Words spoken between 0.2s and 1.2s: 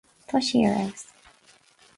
Tá sí ar fheabhas.